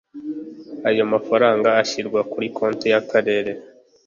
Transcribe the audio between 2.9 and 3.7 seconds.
y akarere